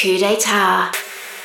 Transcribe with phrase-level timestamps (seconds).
[0.00, 0.92] KU DE TA,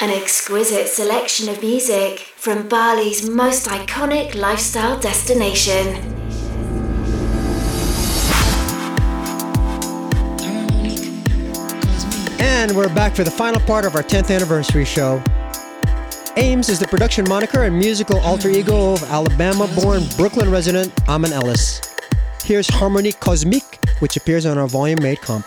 [0.00, 5.88] an exquisite selection of music from Bali's most iconic lifestyle destination.
[12.40, 15.22] And we're back for the final part of our 10th anniversary show.
[16.38, 21.34] Ames is the production moniker and musical alter ego of Alabama born Brooklyn resident Amin
[21.34, 21.82] Ellis.
[22.44, 25.44] Here's Harmonique Cosmique, which appears on our volume made comp.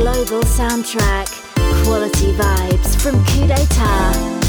[0.00, 1.28] Global soundtrack,
[1.84, 4.39] quality vibes from KU DE TA.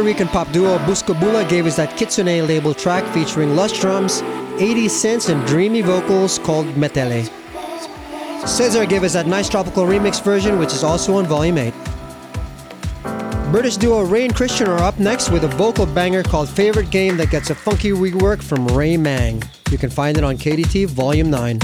[0.00, 4.22] Puerto Rican pop duo Buscabulla gave us that Kitsune label track featuring lush drums,
[4.58, 7.28] 80 cents, and dreamy vocals called Metele.
[8.48, 11.74] Cesar gave us that nice tropical remix version, which is also on Volume 8.
[13.52, 17.18] British duo Ray and Christian are up next with a vocal banger called Favorite Game
[17.18, 19.42] that gets a funky rework from Ray Mang.
[19.70, 21.58] You can find it on KDT Volume 9.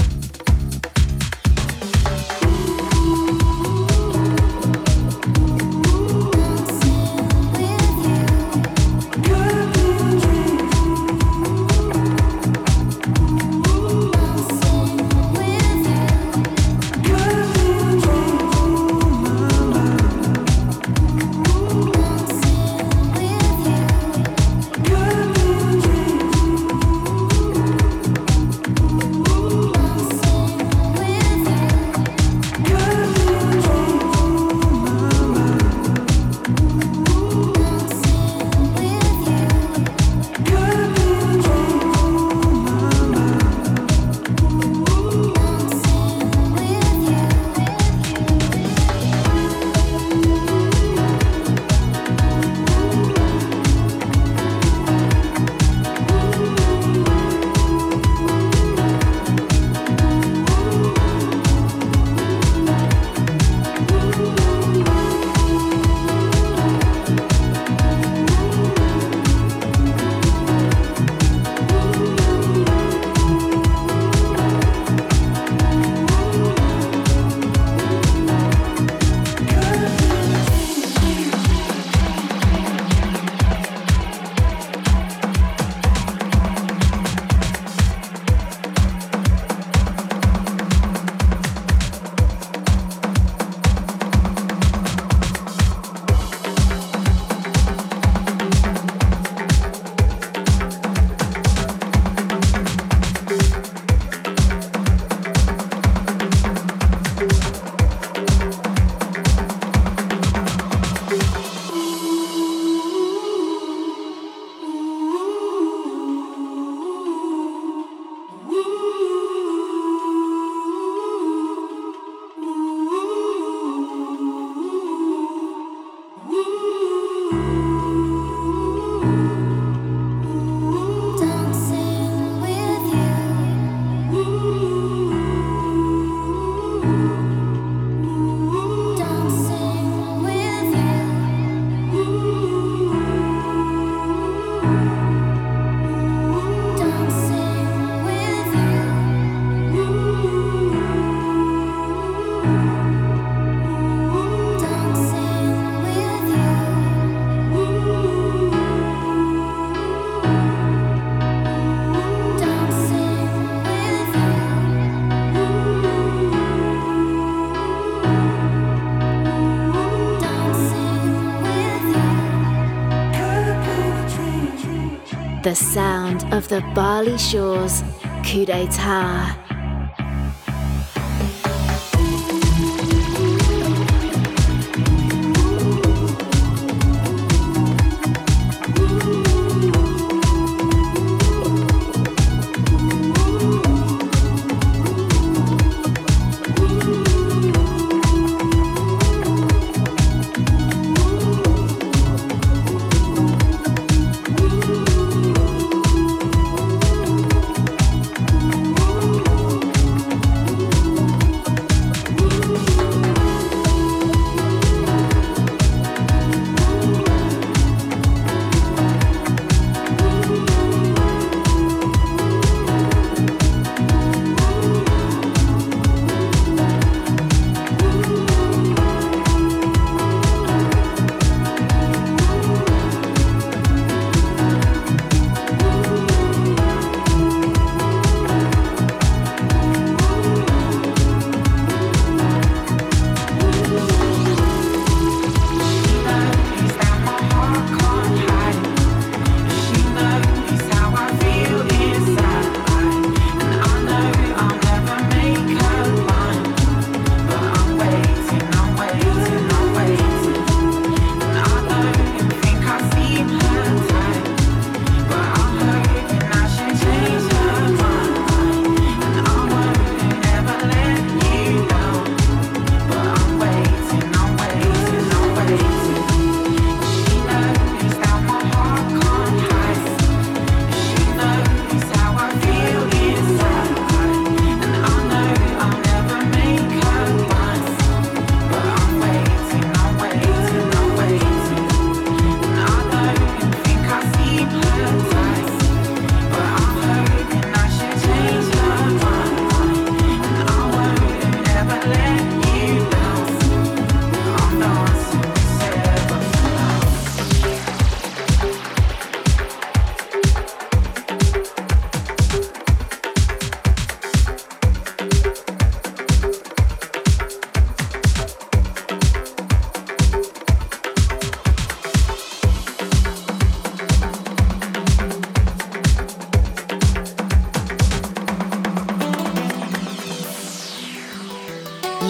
[175.47, 177.81] The sound of the Bali Shores
[178.25, 179.46] KU DE TA.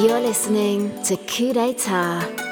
[0.08, 2.47] You're listening to KU DE TA.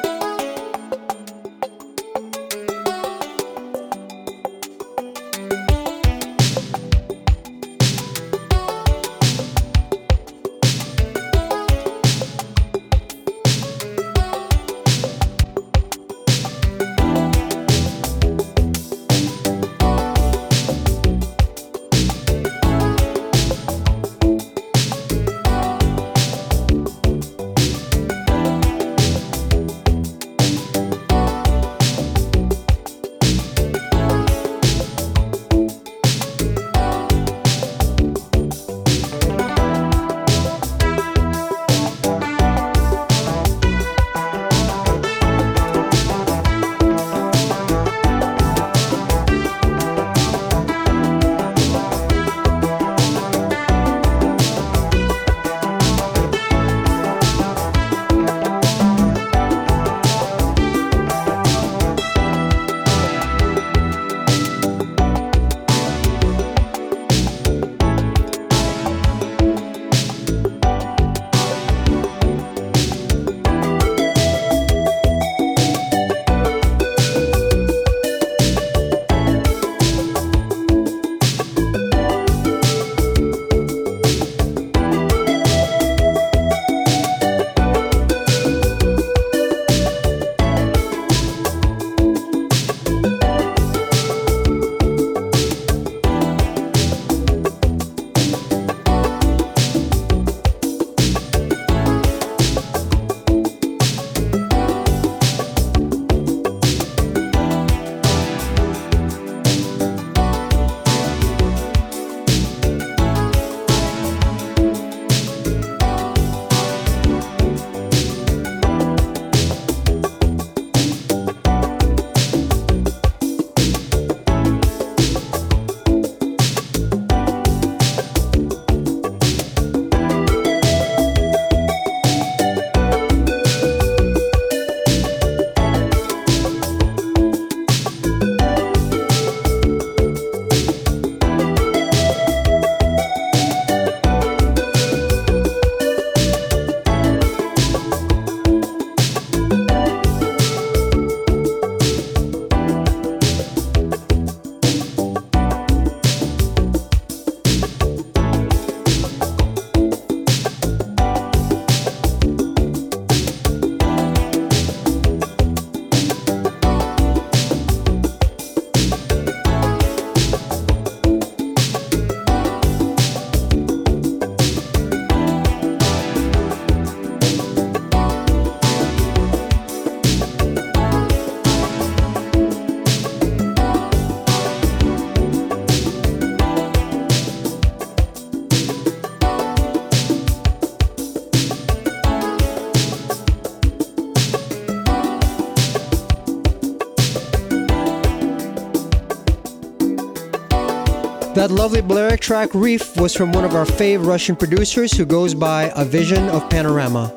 [201.35, 205.33] That lovely Balearic track Reef was from one of our fave Russian producers who goes
[205.33, 207.13] by A Vision of Panorama.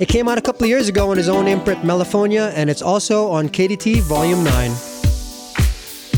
[0.00, 3.28] It came out a couple years ago on his own imprint Melophonia, and it's also
[3.28, 4.70] on KDT Volume 9.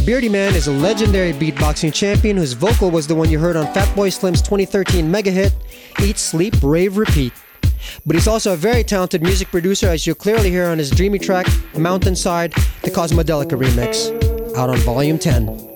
[0.07, 4.11] Beardyman is a legendary beatboxing champion whose vocal was the one you heard on Fatboy
[4.11, 5.53] Slim's 2013 mega hit,
[6.03, 7.35] Eat, Sleep, Rave, Repeat.
[8.07, 11.19] But he's also a very talented music producer, as you'll clearly hear on his dreamy
[11.19, 15.69] track, Mountainside, the Cosmodelica remix, out on Volume 10.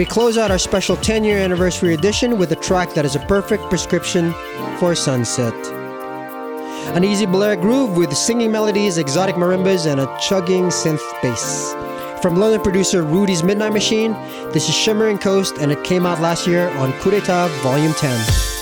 [0.00, 3.20] We close out our special 10 year anniversary edition with a track that is a
[3.26, 4.32] perfect prescription
[4.78, 5.52] for sunset.
[6.96, 11.74] An easy Blair groove with singing melodies, exotic marimbas, and a chugging synth bass.
[12.22, 14.12] From London producer Rudy's Midnight Machine,
[14.54, 17.92] this is Shimmering Coast, and it came out last year on KU DE TA Volume
[17.92, 18.59] 10.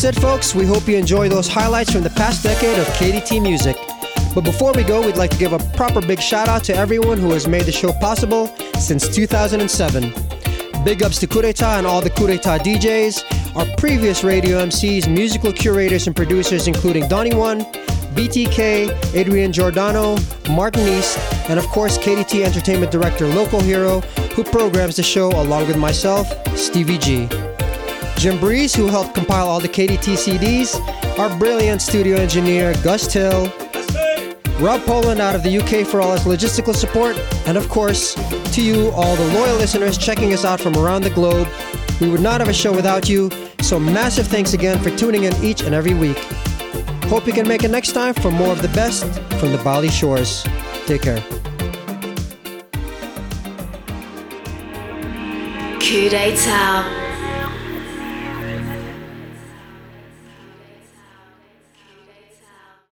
[0.00, 0.54] That's it, folks.
[0.54, 3.76] We hope you enjoy those highlights from the past decade of KDT music.
[4.34, 7.18] But before we go, we'd like to give a proper big shout out to everyone
[7.18, 8.46] who has made the show possible
[8.78, 10.14] since 2007.
[10.84, 16.06] Big ups to d'etat and all the d'etat DJs, our previous radio MCs, musical curators,
[16.06, 17.60] and producers, including Donnie One,
[18.14, 20.16] BTK, Adrian Giordano,
[20.48, 21.18] Martin East,
[21.50, 24.00] and of course KDT Entertainment Director Local Hero,
[24.34, 27.28] who programs the show along with myself, Stevie G.
[28.20, 30.76] Jim Breeze, who helped compile all the KDT CDs,
[31.18, 33.46] our brilliant studio engineer, Gus Till,
[34.58, 38.12] Rob Poland out of the UK for all his logistical support, and of course,
[38.52, 41.48] to you, all the loyal listeners checking us out from around the globe.
[41.98, 43.30] We would not have a show without you,
[43.62, 46.18] so massive thanks again for tuning in each and every week.
[47.04, 49.06] Hope you can make it next time for more of the best
[49.40, 50.44] from the Bali shores.
[50.84, 51.20] Take care.
[55.80, 56.99] KU DE TA.